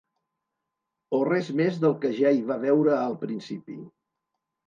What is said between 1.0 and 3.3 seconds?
O res més del que ja hi va veure al